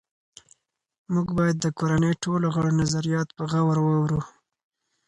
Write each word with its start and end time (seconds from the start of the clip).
موږ 1.13 1.27
باید 1.37 1.57
د 1.59 1.65
کورنۍ 1.79 2.13
ټولو 2.23 2.45
غړو 2.55 2.71
نظریات 2.81 3.27
په 3.37 3.43
غور 3.51 3.77
واورو 3.81 4.19